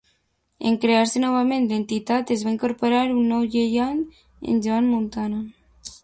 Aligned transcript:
En 0.69 0.77
crear-se 0.83 1.19
novament 1.23 1.67
l'entitat 1.71 2.33
es 2.35 2.45
va 2.47 2.53
incorporar 2.53 3.01
un 3.17 3.27
nou 3.33 3.45
gegant, 3.57 4.01
en 4.55 4.63
Joan 4.69 4.89
Muntada. 4.95 5.43